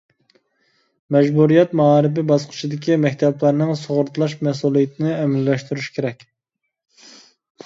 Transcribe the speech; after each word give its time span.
مەجبۇرىيەت 1.15 1.75
مائارىپى 1.81 2.23
باسقۇچىدىكى 2.31 2.97
مەكتەپلەرنىڭ 3.03 3.77
سۇغۇرتىلاش 3.83 4.35
مەسئۇلىيىتىنى 4.49 5.15
ئەمەلىيلەشتۈرۈش 5.21 5.93
كېرەك. 6.01 6.29